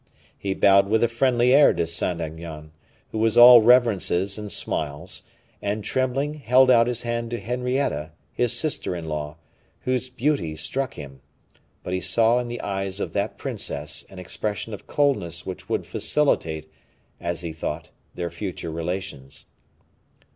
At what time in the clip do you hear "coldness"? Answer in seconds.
14.87-15.45